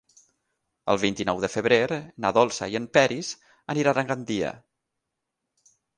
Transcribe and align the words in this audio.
El 0.93 0.99
vint-i-nou 1.01 1.41
de 1.43 1.49
febrer 1.57 1.79
na 2.25 2.33
Dolça 2.37 2.69
i 2.75 2.79
en 2.81 2.87
Peris 2.97 3.29
aniran 3.75 4.03
a 4.03 4.05
Gandia. 4.13 4.51